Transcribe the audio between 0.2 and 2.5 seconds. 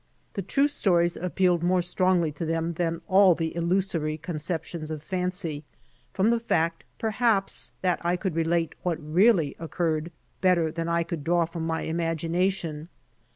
The true stories appealed more strongly to